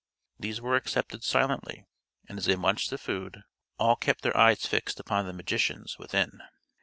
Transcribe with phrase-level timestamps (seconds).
[0.39, 1.85] These were accepted silently,
[2.27, 3.43] and as they munched the food
[3.77, 6.41] all kept their eyes fixed upon the magicians within.